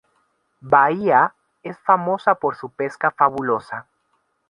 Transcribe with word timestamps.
Bahía 0.61 1.35
es 1.61 1.77
famosa 1.77 2.33
por 2.33 2.55
su 2.55 2.69
pesca 2.71 3.11
fabulosa. 3.11 3.85